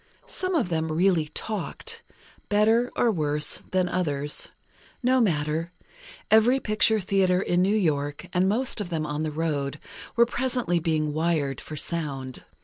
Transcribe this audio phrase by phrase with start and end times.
[0.25, 4.49] Some of them really talked—better, or worse, than others.
[5.03, 5.71] No matter;
[6.31, 9.77] every picture theatre in New York, and most of them on the road,
[10.15, 12.43] were presently being "wired for sound."